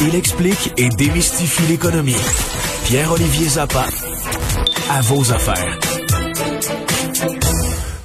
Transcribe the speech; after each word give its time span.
Il 0.00 0.14
explique 0.14 0.72
et 0.76 0.88
démystifie 0.88 1.62
l'économie. 1.68 2.16
Pierre-Olivier 2.84 3.48
Zappa, 3.48 3.86
à 4.90 5.00
vos 5.02 5.32
affaires. 5.32 5.78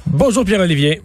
Bonjour 0.06 0.44
Pierre-Olivier. 0.44 1.02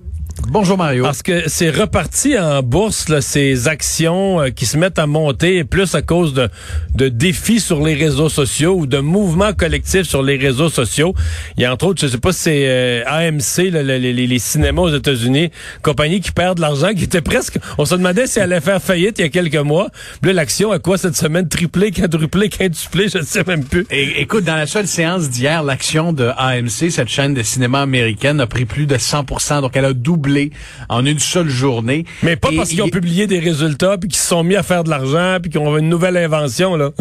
Bonjour 0.51 0.77
Mario. 0.77 1.05
Parce 1.05 1.23
que 1.23 1.47
c'est 1.47 1.69
reparti 1.69 2.37
en 2.37 2.61
bourse, 2.61 3.07
là, 3.07 3.21
ces 3.21 3.69
actions 3.69 4.41
euh, 4.41 4.49
qui 4.49 4.65
se 4.65 4.77
mettent 4.77 4.99
à 4.99 5.07
monter, 5.07 5.63
plus 5.63 5.95
à 5.95 6.01
cause 6.01 6.33
de, 6.33 6.49
de 6.93 7.07
défis 7.07 7.61
sur 7.61 7.81
les 7.81 7.93
réseaux 7.93 8.27
sociaux 8.27 8.75
ou 8.75 8.85
de 8.85 8.97
mouvements 8.97 9.53
collectifs 9.53 10.03
sur 10.03 10.21
les 10.21 10.35
réseaux 10.35 10.67
sociaux. 10.67 11.15
Il 11.55 11.63
y 11.63 11.65
a 11.65 11.71
entre 11.71 11.85
autres, 11.87 12.01
je 12.01 12.07
sais 12.07 12.17
pas 12.17 12.33
si 12.33 12.41
c'est 12.41 12.63
euh, 12.65 13.03
AMC, 13.07 13.71
là, 13.71 13.81
les, 13.81 13.97
les, 13.97 14.27
les, 14.27 14.39
cinémas 14.39 14.81
aux 14.81 14.93
États-Unis, 14.93 15.51
compagnie 15.83 16.19
qui 16.19 16.33
perd 16.33 16.57
de 16.57 16.61
l'argent, 16.61 16.93
qui 16.93 17.05
était 17.05 17.21
presque... 17.21 17.57
On 17.77 17.85
se 17.85 17.95
demandait 17.95 18.27
si 18.27 18.39
elle 18.39 18.51
allait 18.51 18.59
faire 18.59 18.81
faillite 18.81 19.19
il 19.19 19.21
y 19.21 19.25
a 19.25 19.29
quelques 19.29 19.55
mois. 19.55 19.87
Puis 20.21 20.31
là, 20.31 20.41
l'action 20.41 20.73
a 20.73 20.79
quoi 20.79 20.97
cette 20.97 21.15
semaine? 21.15 21.47
Triplé, 21.47 21.91
quadruplé, 21.91 22.49
quintuplé, 22.49 23.07
je 23.07 23.19
ne 23.19 23.23
sais 23.23 23.45
même 23.47 23.63
plus. 23.63 23.87
Écoute, 23.89 24.43
dans 24.43 24.57
la 24.57 24.67
seule 24.67 24.87
séance 24.87 25.29
d'hier, 25.29 25.63
l'action 25.63 26.11
de 26.11 26.29
AMC, 26.37 26.91
cette 26.91 27.07
chaîne 27.07 27.33
de 27.33 27.41
cinéma 27.41 27.79
américaine, 27.79 28.41
a 28.41 28.47
pris 28.47 28.65
plus 28.65 28.85
de 28.85 28.97
100% 28.97 29.61
Donc, 29.61 29.77
elle 29.77 29.85
a 29.85 29.93
doublé 29.93 30.40
en 30.89 31.05
une 31.05 31.19
seule 31.19 31.49
journée. 31.49 32.05
Mais 32.23 32.35
pas 32.35 32.49
parce 32.55 32.69
qu'ils 32.69 32.81
ont 32.81 32.89
publié 32.89 33.27
des 33.27 33.39
résultats, 33.39 33.97
puis 33.97 34.09
qu'ils 34.09 34.19
se 34.19 34.27
sont 34.27 34.43
mis 34.43 34.55
à 34.55 34.63
faire 34.63 34.83
de 34.83 34.89
l'argent, 34.89 35.37
puis 35.41 35.51
qu'ils 35.51 35.59
ont 35.59 35.77
une 35.77 35.89
nouvelle 35.89 36.17
invention, 36.17 36.75
là. 36.75 36.91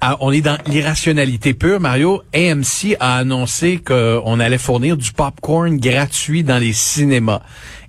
Ah, 0.00 0.16
on 0.20 0.32
est 0.32 0.40
dans 0.40 0.58
l'irrationalité 0.66 1.54
pure, 1.54 1.80
Mario. 1.80 2.22
AMC 2.34 2.96
a 3.00 3.16
annoncé 3.16 3.78
qu'on 3.78 4.40
allait 4.40 4.58
fournir 4.58 4.96
du 4.96 5.12
popcorn 5.12 5.78
gratuit 5.78 6.42
dans 6.44 6.58
les 6.58 6.72
cinémas. 6.72 7.40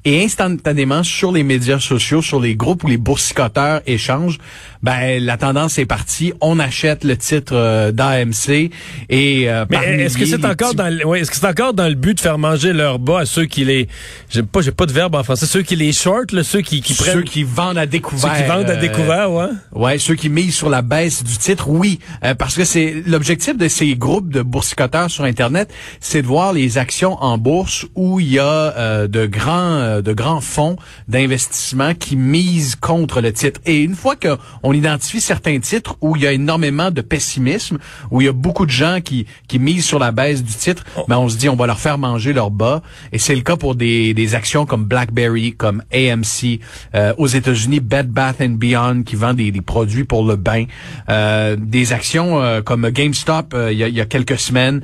Et 0.05 0.23
instantanément, 0.25 1.03
sur 1.03 1.31
les 1.31 1.43
médias 1.43 1.79
sociaux, 1.79 2.21
sur 2.21 2.41
les 2.41 2.55
groupes 2.55 2.83
où 2.83 2.87
les 2.87 2.97
boursicoteurs 2.97 3.81
échangent, 3.85 4.37
ben 4.83 5.23
la 5.23 5.37
tendance 5.37 5.79
est 5.79 5.85
partie. 5.85 6.33
On 6.41 6.59
achète 6.59 7.05
le 7.05 7.15
titre 7.15 7.55
euh, 7.55 7.93
d'AMC 7.93 8.69
et 9.09 9.49
euh, 9.49 9.65
Mais 9.69 9.77
est-ce 9.77 10.17
que 10.17 10.25
c'est 10.25 10.43
encore 10.43 10.75
dans 10.75 10.93
le, 10.93 11.05
ouais, 11.05 11.21
est-ce 11.21 11.31
que 11.31 11.37
c'est 11.37 11.47
encore 11.47 11.73
dans 11.73 11.87
le 11.87 11.95
but 11.95 12.15
de 12.15 12.19
faire 12.19 12.37
manger 12.37 12.73
leur 12.73 12.99
bas 12.99 13.19
à 13.19 13.25
ceux 13.25 13.45
qui 13.45 13.63
les 13.63 13.87
j'ai 14.29 14.43
pas 14.43 14.59
j'ai 14.59 14.71
pas 14.71 14.85
de 14.85 14.91
verbe 14.91 15.15
en 15.15 15.23
français, 15.23 15.45
ceux 15.45 15.61
qui 15.61 15.77
les 15.77 15.93
short, 15.93 16.41
ceux 16.41 16.59
qui 16.59 16.81
qui 16.81 16.93
prennent 16.95 17.13
ceux 17.13 17.23
qui 17.23 17.43
vendent 17.43 17.77
à 17.77 17.85
découvert. 17.85 18.35
Ceux 18.35 18.43
qui 18.43 18.49
vendent 18.49 18.69
à 18.69 18.75
découvert, 18.75 19.31
ouais. 19.31 19.47
Ouais, 19.71 19.97
ceux 19.99 20.15
qui 20.15 20.27
misent 20.27 20.55
sur 20.55 20.69
la 20.69 20.81
baisse 20.81 21.23
du 21.23 21.37
titre, 21.37 21.69
oui, 21.69 21.99
euh, 22.25 22.35
parce 22.35 22.55
que 22.55 22.65
c'est 22.65 23.03
l'objectif 23.07 23.57
de 23.57 23.69
ces 23.69 23.95
groupes 23.95 24.33
de 24.33 24.41
boursicoteurs 24.41 25.09
sur 25.09 25.23
internet, 25.23 25.73
c'est 26.01 26.21
de 26.21 26.27
voir 26.27 26.51
les 26.51 26.77
actions 26.77 27.13
en 27.23 27.37
bourse 27.37 27.85
où 27.95 28.19
il 28.19 28.33
y 28.33 28.39
a 28.39 29.07
de 29.07 29.25
grands 29.25 29.92
de 30.01 30.13
grands 30.13 30.41
fonds 30.41 30.77
d'investissement 31.07 31.93
qui 31.93 32.15
misent 32.15 32.75
contre 32.75 33.21
le 33.21 33.31
titre. 33.31 33.59
Et 33.65 33.81
une 33.81 33.95
fois 33.95 34.15
qu'on 34.15 34.37
on 34.63 34.73
identifie 34.73 35.21
certains 35.21 35.59
titres 35.59 35.97
où 36.01 36.15
il 36.15 36.23
y 36.23 36.27
a 36.27 36.31
énormément 36.31 36.91
de 36.91 37.01
pessimisme, 37.01 37.77
où 38.11 38.21
il 38.21 38.25
y 38.25 38.27
a 38.27 38.33
beaucoup 38.33 38.65
de 38.65 38.71
gens 38.71 38.99
qui, 39.03 39.25
qui 39.47 39.59
misent 39.59 39.85
sur 39.85 39.99
la 39.99 40.11
baisse 40.11 40.43
du 40.43 40.53
titre, 40.53 40.83
mais 40.95 41.01
oh. 41.01 41.05
ben, 41.07 41.17
on 41.17 41.29
se 41.29 41.37
dit 41.37 41.49
on 41.49 41.55
va 41.55 41.67
leur 41.67 41.79
faire 41.79 41.97
manger 41.97 42.33
leur 42.33 42.51
bas. 42.51 42.81
Et 43.11 43.19
c'est 43.19 43.35
le 43.35 43.41
cas 43.41 43.55
pour 43.55 43.75
des, 43.75 44.13
des 44.13 44.35
actions 44.35 44.65
comme 44.65 44.85
BlackBerry, 44.85 45.53
comme 45.53 45.83
AMC, 45.93 46.59
euh, 46.95 47.13
aux 47.17 47.27
États-Unis, 47.27 47.79
Bed 47.79 48.09
Bath 48.09 48.41
and 48.41 48.57
Beyond 48.57 49.03
qui 49.03 49.15
vend 49.15 49.33
des, 49.33 49.51
des 49.51 49.61
produits 49.61 50.03
pour 50.03 50.25
le 50.25 50.35
bain, 50.35 50.65
euh, 51.09 51.55
des 51.59 51.93
actions 51.93 52.41
euh, 52.41 52.61
comme 52.61 52.89
GameStop 52.89 53.55
il 53.71 53.77
y, 53.77 53.83
a, 53.83 53.87
y, 53.87 54.01
a, 54.01 54.05
quelques 54.05 54.39
semaines. 54.39 54.81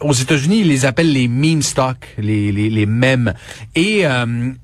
aux 0.00 0.12
États-Unis, 0.12 0.60
ils 0.60 0.68
les 0.68 0.84
appellent 0.84 1.12
les 1.12 1.28
meme 1.28 1.62
stocks, 1.62 2.14
les, 2.18 2.52
les, 2.52 2.70
les 2.70 2.86
mèmes. 2.86 3.34
Et, 3.74 4.04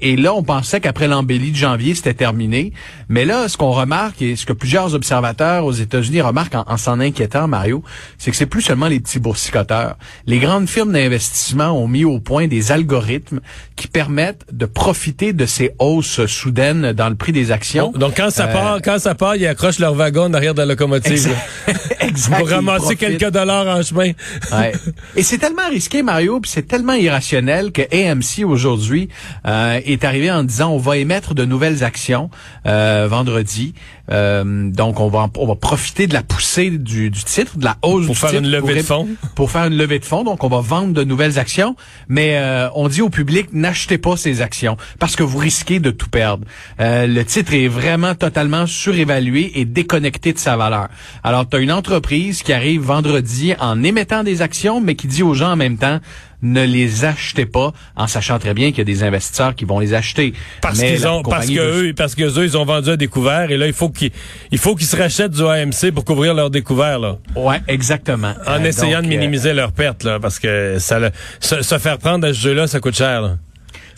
et 0.00 0.16
là, 0.16 0.34
on 0.34 0.42
pensait 0.42 0.80
qu'après 0.80 1.08
l'embellie 1.08 1.50
de 1.50 1.56
janvier, 1.56 1.94
c'était 1.94 2.14
terminé. 2.14 2.72
Mais 3.08 3.24
là, 3.24 3.48
ce 3.48 3.56
qu'on 3.56 3.72
remarque 3.72 4.20
et 4.22 4.36
ce 4.36 4.46
que 4.46 4.52
plusieurs 4.52 4.94
observateurs 4.94 5.64
aux 5.64 5.72
États-Unis 5.72 6.20
remarquent 6.20 6.54
en, 6.54 6.76
s'en 6.76 7.00
inquiétant, 7.00 7.48
Mario, 7.48 7.82
c'est 8.18 8.30
que 8.30 8.36
c'est 8.36 8.46
plus 8.46 8.62
seulement 8.62 8.88
les 8.88 9.00
petits 9.00 9.18
boursicoteurs. 9.18 9.96
Les 10.26 10.38
grandes 10.38 10.68
firmes 10.68 10.92
d'investissement 10.92 11.70
ont 11.70 11.88
mis 11.88 12.04
au 12.04 12.20
point 12.20 12.46
des 12.46 12.72
algorithmes 12.72 13.40
qui 13.76 13.88
permettent 13.88 14.44
de 14.52 14.66
profiter 14.66 15.32
de 15.32 15.46
ces 15.46 15.72
hausses 15.78 16.26
soudaines 16.26 16.92
dans 16.92 17.08
le 17.08 17.14
prix 17.14 17.32
des 17.32 17.52
actions. 17.52 17.92
Donc 17.92 18.14
quand 18.16 18.30
ça 18.30 18.46
euh, 18.48 18.52
part, 18.52 18.78
quand 18.82 18.98
ça 18.98 19.14
part, 19.14 19.36
ils 19.36 19.46
accrochent 19.46 19.78
leur 19.78 19.94
wagon 19.94 20.28
derrière 20.28 20.54
de 20.54 20.60
la 20.60 20.66
locomotive. 20.66 21.28
Exact. 22.00 22.38
Pour 22.38 22.48
ramasser 22.48 22.96
quelques 22.96 23.30
dollars 23.30 23.66
en 23.66 23.82
chemin. 23.82 24.12
ouais. 24.52 24.72
Et 25.16 25.22
c'est 25.22 25.38
tellement 25.38 25.68
risqué, 25.68 26.02
Mario, 26.02 26.40
puis 26.40 26.50
c'est 26.50 26.66
tellement 26.66 26.94
irrationnel 26.94 27.72
que 27.72 27.82
AMC 27.92 28.44
aujourd'hui 28.44 29.08
euh, 29.48 29.80
est 29.84 30.04
arrivé 30.04 30.30
en 30.30 30.44
disant 30.44 30.70
on 30.70 30.78
va 30.78 30.98
émettre 30.98 31.34
de 31.34 31.44
nouvelles 31.44 31.82
actions 31.82 32.30
euh, 32.66 33.08
vendredi. 33.10 33.74
Euh, 34.10 34.70
donc, 34.70 35.00
on 35.00 35.08
va, 35.08 35.28
on 35.36 35.46
va 35.46 35.54
profiter 35.54 36.06
de 36.06 36.14
la 36.14 36.22
poussée 36.22 36.70
du, 36.70 37.10
du 37.10 37.24
titre, 37.24 37.58
de 37.58 37.64
la 37.64 37.76
hausse 37.82 38.06
pour 38.06 38.16
faire 38.16 38.34
une 38.34 38.50
levée 38.50 38.76
de 38.76 38.82
fonds. 38.82 39.08
Pour 39.34 39.50
faire 39.50 39.66
une 39.66 39.76
levée 39.76 39.98
de 39.98 40.04
fonds. 40.04 40.24
Donc, 40.24 40.44
on 40.44 40.48
va 40.48 40.60
vendre 40.60 40.92
de 40.92 41.04
nouvelles 41.04 41.38
actions. 41.38 41.76
Mais 42.08 42.36
euh, 42.38 42.68
on 42.74 42.88
dit 42.88 43.02
au 43.02 43.10
public, 43.10 43.48
n'achetez 43.52 43.98
pas 43.98 44.16
ces 44.16 44.40
actions 44.40 44.76
parce 44.98 45.16
que 45.16 45.22
vous 45.22 45.38
risquez 45.38 45.80
de 45.80 45.90
tout 45.90 46.08
perdre. 46.08 46.44
Euh, 46.80 47.06
le 47.06 47.24
titre 47.24 47.54
est 47.54 47.68
vraiment 47.68 48.14
totalement 48.14 48.66
surévalué 48.66 49.52
et 49.60 49.64
déconnecté 49.64 50.32
de 50.32 50.38
sa 50.38 50.56
valeur. 50.56 50.88
Alors, 51.22 51.48
tu 51.48 51.56
as 51.56 51.60
une 51.60 51.72
entreprise 51.72 52.42
qui 52.42 52.52
arrive 52.52 52.82
vendredi 52.82 53.54
en 53.60 53.82
émettant 53.82 54.24
des 54.24 54.42
actions, 54.42 54.80
mais 54.80 54.94
qui 54.94 55.06
dit 55.06 55.22
aux 55.22 55.34
gens 55.34 55.52
en 55.52 55.56
même 55.56 55.76
temps, 55.76 56.00
ne 56.42 56.64
les 56.64 57.04
achetez 57.04 57.46
pas 57.46 57.72
en 57.96 58.06
sachant 58.06 58.38
très 58.38 58.54
bien 58.54 58.68
qu'il 58.68 58.78
y 58.78 58.80
a 58.82 58.84
des 58.84 59.02
investisseurs 59.02 59.54
qui 59.54 59.64
vont 59.64 59.78
les 59.78 59.94
acheter. 59.94 60.32
Parce 60.60 60.78
qu'ils 60.78 61.06
ont, 61.06 61.22
parce 61.22 61.46
que 61.46 61.88
eux, 61.88 61.94
parce 61.94 62.14
que 62.14 62.22
eux, 62.22 62.44
ils 62.44 62.56
ont 62.56 62.64
vendu 62.64 62.90
à 62.90 62.96
découvert 62.96 63.50
et 63.50 63.56
là, 63.56 63.66
il 63.66 63.72
faut 63.72 63.88
qu'ils, 63.88 64.10
il 64.50 64.58
faut 64.58 64.74
qu'ils 64.74 64.86
se 64.86 64.96
rachètent 64.96 65.32
du 65.32 65.44
AMC 65.44 65.92
pour 65.94 66.04
couvrir 66.04 66.34
leur 66.34 66.50
découvert, 66.50 66.98
là. 66.98 67.16
Ouais, 67.36 67.60
exactement. 67.68 68.34
En 68.46 68.62
euh, 68.62 68.64
essayant 68.64 69.00
de 69.00 69.06
euh, 69.06 69.10
minimiser 69.10 69.52
leurs 69.52 69.72
pertes, 69.72 70.04
là, 70.04 70.18
parce 70.20 70.38
que 70.38 70.76
ça, 70.78 70.98
se, 71.40 71.62
se 71.62 71.78
faire 71.78 71.98
prendre 71.98 72.26
à 72.26 72.32
ce 72.32 72.38
jeu-là, 72.40 72.66
ça 72.66 72.80
coûte 72.80 72.96
cher, 72.96 73.22
là 73.22 73.36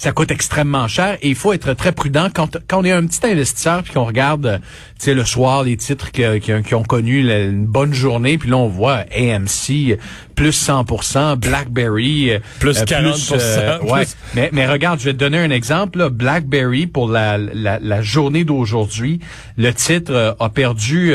ça 0.01 0.13
coûte 0.13 0.31
extrêmement 0.31 0.89
cher 0.89 1.19
et 1.21 1.29
il 1.29 1.35
faut 1.35 1.53
être 1.53 1.75
très 1.75 1.93
prudent 1.93 2.29
quand, 2.33 2.57
quand 2.67 2.81
on 2.81 2.85
est 2.85 2.91
un 2.91 3.05
petit 3.05 3.21
investisseur 3.27 3.83
puis 3.83 3.93
qu'on 3.93 4.07
regarde 4.07 4.63
tu 4.99 5.05
sais 5.05 5.15
le 5.15 5.27
soir 5.27 5.63
les 5.63 5.77
titres 5.77 6.11
qui, 6.11 6.23
qui, 6.41 6.75
ont 6.75 6.83
connu 6.83 7.21
une 7.31 7.67
bonne 7.67 7.93
journée 7.93 8.39
puis 8.39 8.49
là 8.49 8.57
on 8.57 8.69
voit 8.69 9.05
AMC 9.15 9.99
plus 10.41 10.67
100%, 10.67 11.37
BlackBerry 11.37 12.31
plus 12.61 12.81
40%. 12.81 13.35
Euh, 13.35 13.37
euh, 13.39 13.79
ouais. 13.83 14.05
Mais, 14.35 14.49
mais 14.55 14.67
regarde, 14.67 14.99
je 14.99 15.05
vais 15.05 15.13
te 15.13 15.19
donner 15.19 15.37
un 15.37 15.51
exemple. 15.51 15.99
Là. 15.99 16.09
BlackBerry 16.09 16.87
pour 16.87 17.11
la, 17.11 17.37
la, 17.37 17.79
la 17.79 18.01
journée 18.01 18.45
d'aujourd'hui, 18.45 19.21
le 19.59 19.75
titre 19.75 20.15
euh, 20.15 20.33
a 20.41 20.49
perdu 20.49 21.13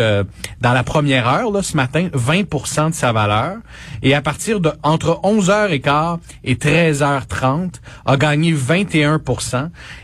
dans 0.62 0.74
la 0.74 0.84
première 0.84 1.28
heure 1.28 1.52
là, 1.52 1.64
ce 1.64 1.76
matin 1.76 2.10
20% 2.14 2.92
de 2.92 2.94
sa 2.94 3.12
valeur 3.14 3.58
et 4.04 4.14
à 4.14 4.22
partir 4.22 4.60
de 4.60 4.72
entre 4.84 5.20
11h15 5.24 6.20
et 6.44 6.54
13h30 6.54 7.72
a 8.06 8.18
gagné 8.18 8.52
20 8.52 8.75
21 8.76 9.22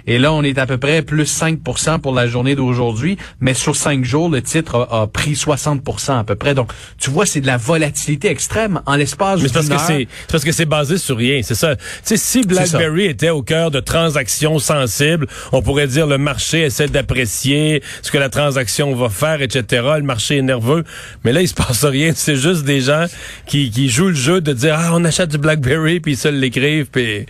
Et 0.07 0.17
là, 0.17 0.31
on 0.31 0.43
est 0.43 0.57
à 0.57 0.65
peu 0.65 0.77
près 0.77 1.01
plus 1.01 1.25
5 1.25 1.59
pour 2.01 2.13
la 2.13 2.27
journée 2.27 2.55
d'aujourd'hui. 2.55 3.17
Mais 3.39 3.53
sur 3.53 3.75
cinq 3.75 4.05
jours, 4.05 4.29
le 4.29 4.41
titre 4.41 4.87
a, 4.89 5.07
pris 5.07 5.35
60 5.35 5.81
à 6.09 6.23
peu 6.23 6.35
près. 6.35 6.53
Donc, 6.53 6.71
tu 6.97 7.09
vois, 7.09 7.25
c'est 7.25 7.41
de 7.41 7.47
la 7.47 7.57
volatilité 7.57 8.29
extrême 8.29 8.81
en 8.85 8.95
l'espace 8.95 9.39
d'une 9.39 9.51
parce 9.51 9.67
que 9.67 9.77
c'est 9.77 10.07
parce 10.29 10.43
que 10.43 10.51
c'est 10.51 10.65
basé 10.65 10.97
sur 10.97 11.17
rien. 11.17 11.41
C'est 11.43 11.55
ça. 11.55 11.75
Tu 11.75 11.83
sais, 12.03 12.17
si 12.17 12.41
BlackBerry 12.41 13.05
était 13.05 13.29
au 13.29 13.41
cœur 13.41 13.71
de 13.71 13.79
transactions 13.79 14.59
sensibles, 14.59 15.27
on 15.51 15.61
pourrait 15.61 15.87
dire 15.87 16.07
le 16.07 16.17
marché 16.17 16.61
essaie 16.61 16.87
d'apprécier 16.87 17.83
ce 18.01 18.11
que 18.11 18.17
la 18.17 18.29
transaction 18.29 18.95
va 18.95 19.09
faire, 19.09 19.41
etc. 19.41 19.83
Le 19.97 20.03
marché 20.03 20.37
est 20.37 20.41
nerveux. 20.41 20.83
Mais 21.23 21.33
là, 21.33 21.41
il 21.41 21.47
se 21.47 21.53
passe 21.53 21.83
rien. 21.83 22.13
C'est 22.15 22.35
juste 22.35 22.63
des 22.63 22.81
gens 22.81 23.05
qui, 23.47 23.69
qui 23.69 23.89
jouent 23.89 24.09
le 24.09 24.13
jeu 24.13 24.41
de 24.41 24.53
dire, 24.53 24.75
ah, 24.77 24.91
on 24.93 25.03
achète 25.03 25.29
du 25.29 25.37
BlackBerry, 25.37 25.99
puis 25.99 26.13
ils 26.13 26.17
se 26.17 26.27
l'écrivent. 26.27 26.87
Puis... 26.91 27.25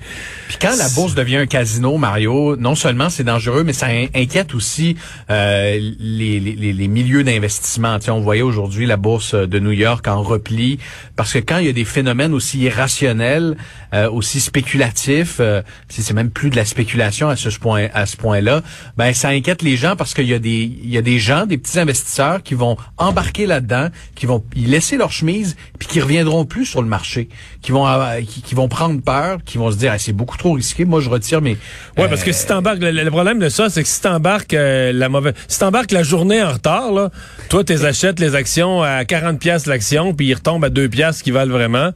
puis 0.47 0.57
quand 0.61 0.75
la 0.77 0.89
bourse 0.89 1.15
devient 1.15 1.30
un 1.37 1.45
casino, 1.45 1.97
Mario, 1.97 2.55
non 2.55 2.75
seulement 2.75 3.09
c'est 3.09 3.23
dangereux, 3.23 3.63
mais 3.63 3.73
ça 3.73 3.87
inquiète 4.15 4.53
aussi 4.53 4.95
euh, 5.29 5.79
les, 5.99 6.39
les, 6.39 6.73
les, 6.73 6.87
milieux 6.87 7.23
d'investissement. 7.23 7.99
Tu 7.99 8.05
sais, 8.05 8.11
on 8.11 8.21
voyait 8.21 8.41
aujourd'hui 8.41 8.85
la 8.85 8.97
bourse 8.97 9.35
de 9.35 9.59
New 9.59 9.71
York 9.71 10.07
en 10.07 10.21
repli, 10.21 10.79
parce 11.15 11.33
que 11.33 11.39
quand 11.39 11.57
il 11.57 11.65
y 11.65 11.69
a 11.69 11.73
des 11.73 11.85
phénomènes 11.85 12.33
aussi 12.33 12.59
irrationnels, 12.59 13.57
euh, 13.93 14.09
aussi 14.09 14.39
spéculatifs, 14.39 15.37
euh, 15.39 15.61
c'est 15.89 16.13
même 16.13 16.29
plus 16.29 16.49
de 16.49 16.55
la 16.55 16.65
spéculation 16.65 17.29
à 17.29 17.35
ce 17.35 17.49
point 17.59 17.87
à 17.93 18.05
ce 18.05 18.17
point-là, 18.17 18.61
ben 18.97 19.13
ça 19.13 19.29
inquiète 19.29 19.61
les 19.61 19.77
gens 19.77 19.95
parce 19.95 20.13
qu'il 20.13 20.27
y 20.27 20.33
a 20.33 20.39
des 20.39 20.71
il 20.83 20.89
y 20.89 20.97
a 20.97 21.01
des 21.01 21.19
gens, 21.19 21.45
des 21.45 21.57
petits 21.57 21.79
investisseurs 21.79 22.41
qui 22.43 22.53
vont 22.53 22.77
embarquer 22.97 23.45
là-dedans, 23.45 23.89
qui 24.15 24.25
vont 24.25 24.43
y 24.55 24.65
laisser 24.65 24.97
leur 24.97 25.11
chemise, 25.11 25.55
puis 25.77 25.87
qui 25.87 26.01
reviendront 26.01 26.45
plus 26.45 26.65
sur 26.65 26.81
le 26.81 26.87
marché, 26.87 27.29
qui 27.61 27.71
vont 27.71 27.85
qui, 28.25 28.55
vont 28.55 28.67
prendre 28.67 29.01
peur, 29.01 29.39
qui 29.43 29.57
vont 29.57 29.71
se 29.71 29.77
dire 29.77 29.93
c'est 29.97 30.13
beaucoup 30.13 30.37
trop 30.37 30.53
risqué, 30.53 30.85
moi 30.85 30.99
retire 31.21 31.41
mes 31.41 31.57
Ouais, 31.97 32.07
parce 32.07 32.23
que 32.23 32.31
si 32.31 32.47
t'embarques, 32.47 32.79
le, 32.79 32.91
le, 32.91 33.11
problème 33.11 33.39
de 33.39 33.49
ça, 33.49 33.69
c'est 33.69 33.83
que 33.83 33.89
si 33.89 34.01
t'embarques 34.01 34.53
euh, 34.53 34.91
la 34.93 35.09
mauvaise, 35.09 35.33
si 35.47 35.59
t'embarques 35.59 35.91
la 35.91 36.03
journée 36.03 36.41
en 36.41 36.53
retard, 36.53 36.91
là, 36.91 37.09
toi, 37.49 37.63
t'es 37.63 37.85
achètes 37.85 38.19
les 38.19 38.35
actions 38.35 38.81
à 38.81 39.05
40 39.05 39.39
pièces 39.39 39.65
l'action, 39.65 40.13
puis 40.13 40.27
ils 40.27 40.33
retombent 40.33 40.65
à 40.65 40.69
2 40.69 40.89
pièces 40.89 41.21
qui 41.21 41.31
valent 41.31 41.51
vraiment. 41.51 41.91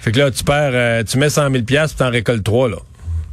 Fait 0.00 0.12
que 0.12 0.18
là, 0.18 0.30
tu 0.30 0.44
perds, 0.44 0.72
euh, 0.74 1.02
tu 1.04 1.18
mets 1.18 1.30
100 1.30 1.50
000 1.50 1.64
pièces, 1.64 1.92
puis 1.92 1.98
t'en 1.98 2.10
récoltes 2.10 2.44
3, 2.44 2.68
là. 2.68 2.76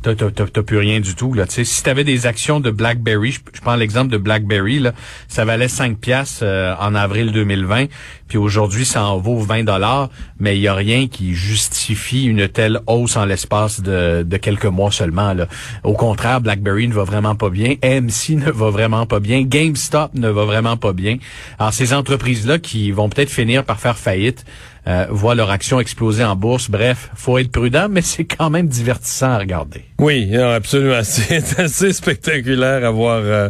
t'as, 0.04 0.16
t'as, 0.16 0.64
plus 0.64 0.78
rien 0.78 1.00
du 1.00 1.16
tout. 1.16 1.34
Là. 1.34 1.46
si 1.48 1.84
tu 1.84 1.90
avais 1.90 2.04
des 2.04 2.26
actions 2.26 2.60
de 2.60 2.72
BlackBerry, 2.72 3.32
je, 3.32 3.62
prends 3.62 3.76
l'exemple 3.76 4.12
de 4.12 4.18
BlackBerry, 4.18 4.80
là, 4.80 4.94
ça 5.28 5.46
valait 5.46 5.68
5 5.68 5.98
piastres 5.98 6.44
euh, 6.44 6.76
en 6.80 6.96
avril 6.96 7.32
2020, 7.32 7.86
puis 8.28 8.38
aujourd'hui 8.38 8.86
ça 8.86 9.06
en 9.06 9.18
vaut 9.18 9.40
20 9.40 9.64
dollars, 9.64 10.10
mais 10.40 10.58
il 10.58 10.62
y 10.62 10.68
a 10.68 10.74
rien 10.74 11.08
qui 11.08 11.34
justifie 11.34 12.26
une 12.26 12.48
telle 12.48 12.80
hausse 12.88 13.16
en 13.18 13.26
l'espace 13.26 13.82
de, 13.82 14.24
de 14.24 14.38
quelques 14.38 14.66
mois 14.66 14.92
seulement. 14.92 15.34
Là. 15.34 15.48
Au 15.84 15.94
contraire, 15.94 16.42
BlackBerry 16.42 16.88
ne 16.88 16.94
va 16.94 17.04
vraiment 17.04 17.36
pas 17.36 17.50
bien, 17.50 17.76
AMC 17.84 18.30
ne 18.32 18.52
va 18.52 18.70
vraiment 18.70 19.06
pas 19.06 19.20
bien, 19.20 19.44
GameStop 19.44 20.14
ne 20.16 20.30
va 20.30 20.46
vraiment 20.46 20.78
pas 20.78 20.94
bien. 20.94 21.18
Alors 21.60 21.74
ces 21.74 21.94
entreprises-là 21.94 22.60
qui 22.60 22.92
vont 22.92 23.10
peut-être 23.10 23.32
finir 23.32 23.64
par 23.64 23.80
faire 23.80 23.98
faillite, 23.98 24.46
euh, 24.88 25.06
voient 25.10 25.36
leur 25.36 25.50
action 25.50 25.82
exploser 25.82 26.24
en 26.24 26.38
bourse. 26.38 26.70
Bref, 26.70 27.10
faut 27.14 27.38
être 27.38 27.52
prudent, 27.52 27.88
mais 27.90 28.02
c'est 28.02 28.24
quand 28.24 28.50
même 28.50 28.68
divertissant 28.68 29.32
à 29.32 29.38
regarder. 29.40 29.84
Oui, 30.00 30.34
absolument. 30.38 31.00
C'est 31.04 31.60
assez 31.60 31.92
spectaculaire 31.92 32.86
à 32.86 32.90
voir, 32.90 33.18
euh, 33.18 33.50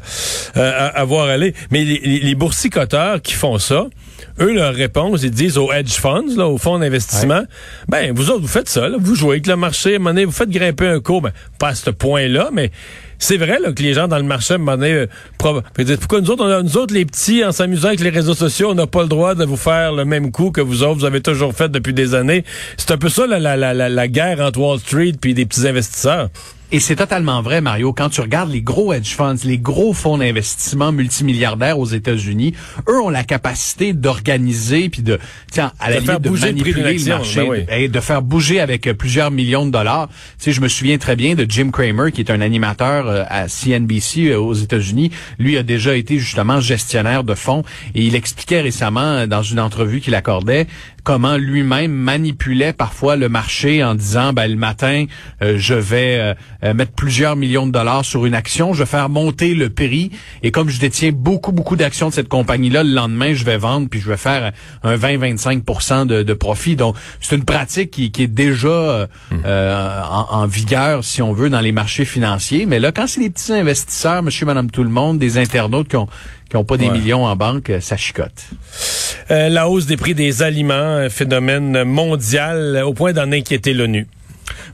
euh, 0.58 0.90
à, 0.94 1.04
voir 1.04 1.28
aller. 1.28 1.54
Mais 1.70 1.84
les, 1.84 2.00
les, 2.00 2.36
boursicoteurs 2.36 3.22
qui 3.22 3.34
font 3.34 3.60
ça, 3.60 3.88
eux, 4.40 4.54
leur 4.54 4.74
réponse, 4.74 5.24
ils 5.24 5.32
disent 5.32 5.58
aux 5.58 5.72
hedge 5.72 5.94
funds, 5.94 6.36
là, 6.36 6.48
aux 6.48 6.58
fonds 6.58 6.80
d'investissement, 6.80 7.44
ben, 7.88 8.14
vous 8.16 8.30
autres, 8.30 8.42
vous 8.42 8.48
faites 8.48 8.70
ça, 8.70 8.88
là, 8.88 8.98
vous 9.00 9.16
jouez 9.16 9.32
avec 9.32 9.48
le 9.48 9.56
marché, 9.56 9.94
à 9.94 9.96
un 9.96 10.00
moment 10.00 10.12
donné, 10.12 10.26
vous 10.26 10.32
faites 10.32 10.50
grimper 10.50 10.88
un 10.88 11.00
cours, 11.00 11.22
ben, 11.22 11.32
pas 11.60 11.70
à 11.70 11.76
ce 11.76 11.90
point-là, 11.90 12.50
mais 12.54 12.72
c'est 13.20 13.38
vrai 13.38 13.60
là, 13.60 13.72
que 13.72 13.82
les 13.82 13.94
gens 13.94 14.08
dans 14.08 14.18
le 14.18 14.24
marché, 14.24 14.54
à 14.54 14.56
un 14.56 14.60
moment 14.60 14.78
donné, 14.78 14.94
euh, 14.94 15.08
pourquoi 15.38 16.22
nous 16.22 16.30
autres, 16.30 16.44
on 16.44 16.50
a, 16.50 16.62
nous 16.62 16.78
autres, 16.78 16.94
les 16.94 17.06
petits, 17.06 17.44
en 17.44 17.52
s'amusant 17.52 17.88
avec 17.88 18.00
les 18.00 18.10
réseaux 18.10 18.36
sociaux, 18.36 18.70
on 18.72 18.76
n'a 18.76 18.88
pas 18.88 19.02
le 19.02 19.10
droit 19.10 19.34
de 19.34 19.44
vous 19.46 19.58
faire 19.58 19.94
le 19.94 20.06
même 20.06 20.32
coup 20.32 20.52
que 20.52 20.62
vous 20.62 20.84
autres, 20.84 21.00
vous 21.00 21.06
avez 21.06 21.22
toujours 21.22 21.54
fait 21.54 21.70
depuis 21.70 21.94
des 21.94 22.14
années. 22.14 22.44
C'est 22.78 22.92
un 22.92 22.98
peu 22.98 23.10
ça 23.10 23.26
la, 23.26 23.40
la, 23.40 23.56
la, 23.56 23.90
la 23.90 24.08
guerre 24.08 24.40
entre 24.42 24.60
Wall 24.60 24.80
Street 24.80 25.14
puis 25.20 25.34
des 25.34 25.46
petits 25.46 25.68
investisseurs. 25.68 26.30
Et 26.70 26.82
c'est 26.82 26.98
totalement 26.98 27.42
vrai, 27.42 27.62
Mario. 27.62 27.94
Quand 27.94 28.10
tu 28.10 28.20
regardes 28.20 28.52
les 28.52 28.62
gros 28.62 28.92
hedge 28.92 29.16
funds, 29.16 29.38
les 29.46 29.58
gros 29.58 29.94
fonds 29.94 30.18
d'investissement 30.18 30.92
multimilliardaires 30.92 31.80
aux 31.80 31.86
États-Unis, 31.86 32.56
eux 32.90 33.00
ont 33.00 33.10
la 33.10 33.24
capacité 33.24 33.94
d'organiser 33.94 34.90
puis 34.90 35.02
de, 35.02 35.18
tiens, 35.50 35.72
à 35.80 35.90
la 35.90 36.00
limite, 36.00 36.20
de 36.20 36.30
manipuler 36.30 36.98
le, 36.98 37.06
marché, 37.06 37.48
ben 37.48 37.66
et 37.70 37.88
de 37.88 38.00
faire 38.02 38.22
bouger 38.22 38.60
avec 38.60 38.86
euh, 38.86 38.94
plusieurs 38.94 39.32
millions 39.32 39.66
de 39.66 39.72
dollars. 39.72 40.10
Tu 40.10 40.16
sais, 40.40 40.52
je 40.52 40.60
me 40.60 40.68
souviens 40.68 40.98
très 40.98 41.16
bien 41.16 41.36
de 41.36 41.46
Jim 41.48 41.70
Cramer, 41.72 42.12
qui 42.12 42.20
est 42.20 42.32
un 42.32 42.42
animateur 42.42 43.08
euh, 43.08 43.24
à 43.30 43.48
CNBC 43.48 44.32
euh, 44.32 44.38
aux 44.38 44.54
États-Unis. 44.54 45.12
Lui 45.40 45.58
a 45.58 45.64
déjà 45.64 45.96
été 45.96 46.20
justement 46.20 46.60
gestionnaire 46.60 47.24
de 47.24 47.34
fonds 47.34 47.64
et 47.96 48.06
il 48.06 48.14
expliquait 48.14 48.60
récemment 48.60 49.26
dans 49.26 49.42
une 49.42 49.62
entrevue 49.62 50.02
qu'il 50.02 50.16
accordait 50.16 50.68
comment 51.06 51.38
lui-même 51.38 51.94
manipulait 51.94 52.74
parfois 52.74 53.16
le 53.16 53.30
marché 53.30 53.82
en 53.82 53.96
disant 53.96 54.34
ben 54.34 54.52
le 54.52 54.58
matin 54.58 55.06
je 55.42 55.74
vais 55.74 56.18
euh, 56.20 56.34
mettre 56.64 56.92
plusieurs 56.92 57.36
millions 57.36 57.68
de 57.68 57.72
dollars 57.72 58.04
sur 58.04 58.26
une 58.26 58.34
action, 58.34 58.74
je 58.74 58.80
vais 58.80 58.90
faire 58.90 59.10
monter 59.10 59.54
le 59.54 59.70
prix 59.70 60.12
et 60.44 60.52
comme 60.52 60.70
je 60.70 60.80
détiens 60.80 61.12
beaucoup 61.12 61.52
beaucoup 61.52 61.76
d'actions 61.76 62.10
de 62.10 62.14
cette 62.14 62.30
compagnie-là, 62.30 62.84
le 62.84 62.94
lendemain 62.94 63.34
je 63.34 63.44
vais 63.44 63.58
vendre 63.58 63.88
puis 63.90 64.00
je 64.00 64.10
vais 64.10 64.18
faire 64.18 64.52
un 64.84 64.96
20-25% 64.96 66.06
de, 66.06 66.24
de, 66.24 66.34
profit. 66.34 66.76
Donc 66.76 66.96
c'est 67.22 67.36
une 67.36 67.46
pratique 67.46 67.92
qui, 67.92 68.12
qui 68.12 68.24
est 68.24 68.28
déjà 68.28 68.68
euh, 68.68 69.08
hmm. 69.32 69.42
euh, 69.46 70.02
en, 70.30 70.48
vigueur 70.48 71.04
si 71.04 71.22
on 71.22 71.34
veut 71.34 71.50
dans 71.50 71.62
les 71.62 71.72
marchés 71.72 72.06
financiers. 72.06 72.66
Mais 72.66 72.80
là 72.80 72.92
quand 72.92 73.08
c'est 73.08 73.22
les 73.22 73.30
petits 73.30 73.54
investisseurs, 73.54 74.24
monsieur, 74.24 74.46
madame, 74.46 74.72
tout 74.72 74.84
le 74.84 74.90
monde, 74.90 75.20
des 75.20 75.38
internautes 75.38 75.90
qui 75.90 75.96
ont 75.96 76.08
qui 76.50 76.56
ont 76.56 76.64
pas 76.64 76.78
des 76.78 76.90
millions 76.90 77.26
en 77.26 77.36
banque, 77.36 77.74
ça 77.82 77.98
chicote. 77.98 78.46
la 79.30 79.68
hausse 79.68 79.86
des 79.86 79.98
prix 79.98 80.16
des 80.16 80.44
aliments, 80.44 80.74
un 80.74 81.10
phénomène 81.10 81.84
mondial 81.84 82.82
au 82.86 82.94
point 82.94 83.12
d'en 83.12 83.34
inquiéter 83.34 83.74
l'ONU. 83.74 84.08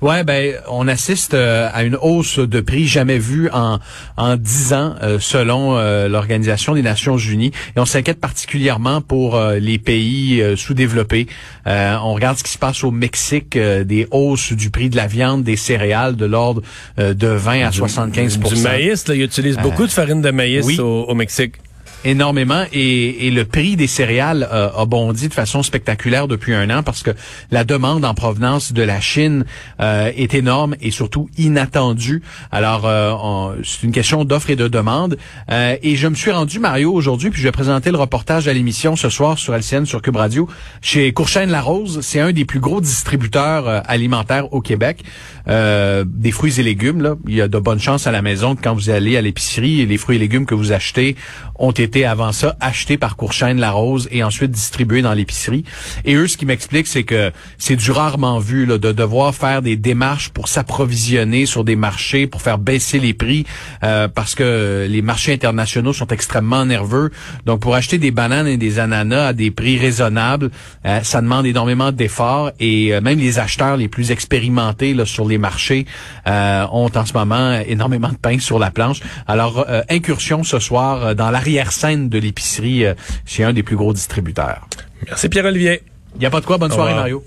Ouais, 0.02 0.24
ben 0.24 0.56
on 0.70 0.88
assiste 0.88 1.34
euh, 1.34 1.70
à 1.74 1.84
une 1.84 1.96
hausse 1.96 2.40
de 2.40 2.60
prix 2.62 2.88
jamais 2.88 3.18
vue 3.18 3.50
en 3.52 3.80
en 4.18 4.36
dix 4.36 4.74
ans 4.74 4.96
euh, 5.02 5.18
selon 5.20 5.78
euh, 5.78 6.08
l'Organisation 6.08 6.74
des 6.74 6.82
Nations 6.82 7.18
Unies. 7.18 7.52
Et 7.76 7.80
on 7.80 7.86
s'inquiète 7.86 8.20
particulièrement 8.20 9.02
pour 9.02 9.40
les 9.40 9.78
pays 9.78 10.44
sous-développés. 10.56 11.28
on 11.66 12.14
regarde 12.14 12.38
ce 12.38 12.44
qui 12.44 12.52
se 12.52 12.58
passe 12.58 12.84
au 12.84 12.92
Mexique, 12.92 13.58
des 13.58 14.08
hausses 14.12 14.54
du 14.54 14.70
prix 14.70 14.90
de 14.90 14.96
la 14.96 15.08
viande, 15.08 15.44
des 15.44 15.56
céréales 15.56 16.16
de 16.16 16.26
l'ordre 16.26 16.62
de 16.98 17.28
20 17.28 17.68
à 17.68 17.72
75 17.72 18.40
Du 18.40 18.56
maïs, 18.62 19.08
là, 19.08 19.16
ils 19.16 19.24
utilisent 19.24 19.58
beaucoup 19.58 19.86
de 19.86 19.92
farine 19.92 20.22
de 20.22 20.32
maïs 20.32 20.80
au 20.80 21.14
Mexique 21.16 21.56
énormément 22.06 22.66
et, 22.72 23.28
et, 23.28 23.32
le 23.32 23.46
prix 23.46 23.76
des 23.76 23.88
céréales 23.88 24.48
euh, 24.52 24.70
a 24.76 24.86
bondi 24.86 25.30
de 25.30 25.34
façon 25.34 25.64
spectaculaire 25.64 26.28
depuis 26.28 26.54
un 26.54 26.70
an 26.70 26.84
parce 26.84 27.04
que 27.04 27.12
la 27.52 27.64
demande 27.64 28.06
en 28.06 28.14
provenance 28.14 28.74
de 28.74 28.82
la 28.82 29.00
Chine 29.00 29.46
euh, 29.80 30.12
est 30.16 30.34
énorme 30.34 30.76
et 30.82 30.92
surtout 30.92 31.30
inattendue. 31.38 32.22
Alors, 32.52 32.86
euh, 32.86 33.56
c'est 33.64 33.84
une 33.84 33.92
question 33.92 34.26
d'offre 34.26 34.50
et 34.50 34.56
de 34.56 34.68
demande. 34.68 35.18
et 35.50 35.96
je 35.96 36.08
me 36.08 36.16
suis 36.16 36.32
rendu, 36.32 36.60
Mario, 36.60 36.92
aujourd'hui, 36.94 37.30
puis 37.30 37.42
je 37.42 37.48
vais 37.48 37.52
présenter 37.52 37.92
le 37.92 37.98
reportage 37.98 38.48
à 38.48 38.54
l'émission 38.54 38.96
ce 38.96 39.10
soir 39.10 39.38
sur 39.38 39.56
LCN, 39.56 39.86
sur 39.86 40.02
Cube 40.02 40.16
Radio, 40.16 40.48
chez 40.82 41.14
Courchaine-Larose. 41.14 42.02
C'est 42.02 42.20
un 42.20 42.32
des 42.32 42.46
plus 42.46 42.60
gros 42.60 42.82
distributeurs 42.82 43.84
alimentaires 43.90 44.54
au 44.54 44.62
Québec. 44.62 45.04
des 45.48 46.32
fruits 46.32 46.60
et 46.60 46.64
légumes, 46.64 47.02
là. 47.02 47.16
Il 47.28 47.36
y 47.36 47.42
a 47.42 47.48
de 47.48 47.60
bonnes 47.60 47.80
chances 47.80 48.08
à 48.08 48.12
la 48.12 48.22
maison 48.22 48.56
que 48.56 48.62
quand 48.62 48.74
vous 48.74 48.90
allez 48.90 49.18
à 49.18 49.22
l'épicerie, 49.22 49.86
les 49.86 49.98
fruits 49.98 50.18
et 50.18 50.20
légumes 50.20 50.46
que 50.46 50.56
vous 50.56 50.72
achetez 50.72 51.16
ont 51.60 51.72
été 51.72 51.93
avant 52.02 52.32
ça 52.32 52.56
acheté 52.60 52.98
par 52.98 53.16
Courchaine 53.16 53.60
La 53.60 53.72
Rose 53.72 54.08
et 54.12 54.24
ensuite 54.24 54.52
distribué 54.52 55.02
dans 55.04 55.14
l'épicerie. 55.14 55.64
Et 56.06 56.16
eux, 56.16 56.28
ce 56.28 56.38
qui 56.38 56.46
m'explique, 56.46 56.88
c'est 56.88 57.04
que 57.04 57.32
c'est 57.60 57.76
du 57.76 57.92
rarement 57.92 58.40
vu 58.40 58.66
là, 58.66 58.80
de 58.80 58.92
devoir 58.92 59.36
faire 59.36 59.62
des 59.62 59.76
démarches 59.76 60.30
pour 60.30 60.48
s'approvisionner 60.48 61.46
sur 61.46 61.64
des 61.64 61.76
marchés, 61.76 62.26
pour 62.26 62.42
faire 62.42 62.58
baisser 62.58 63.00
les 63.00 63.14
prix, 63.14 63.46
euh, 63.84 64.08
parce 64.08 64.34
que 64.34 64.88
les 64.90 65.02
marchés 65.02 65.34
internationaux 65.34 65.94
sont 65.94 66.08
extrêmement 66.08 66.66
nerveux. 66.66 67.12
Donc, 67.46 67.60
pour 67.60 67.76
acheter 67.76 67.98
des 68.00 68.12
bananes 68.12 68.48
et 68.48 68.58
des 68.58 68.80
ananas 68.80 69.28
à 69.28 69.34
des 69.34 69.52
prix 69.52 69.78
raisonnables, 69.78 70.50
euh, 70.86 71.02
ça 71.04 71.22
demande 71.22 71.46
énormément 71.46 71.92
d'efforts 71.92 72.52
et 72.60 72.94
euh, 72.94 73.02
même 73.02 73.20
les 73.20 73.38
acheteurs 73.38 73.78
les 73.78 73.88
plus 73.88 74.12
expérimentés 74.12 74.94
là, 74.94 75.06
sur 75.06 75.28
les 75.28 75.38
marchés 75.38 75.86
ont 76.26 76.92
en 76.96 77.06
ce 77.06 77.14
moment 77.14 77.60
énormément 77.68 78.10
de 78.10 78.18
pain 78.18 78.40
sur 78.40 78.58
la 78.58 78.72
planche. 78.72 79.02
Alors, 79.28 79.66
incursion 79.90 80.44
ce 80.44 80.60
soir 80.60 81.16
dans 81.16 81.30
l'arrière 81.30 81.72
scène 81.84 82.08
de 82.08 82.18
l'épicerie 82.18 82.86
euh, 82.86 82.94
chez 83.26 83.44
un 83.44 83.52
des 83.52 83.62
plus 83.62 83.76
gros 83.76 83.94
distributeurs. 83.94 84.68
Merci 85.06 85.28
Pierre-Olivier. 85.28 85.82
Il 86.16 86.20
n'y 86.20 86.26
a 86.26 86.30
pas 86.30 86.40
de 86.40 86.46
quoi. 86.46 86.58
Bonne 86.58 86.72
soirée, 86.72 86.94
Mario. 86.94 87.26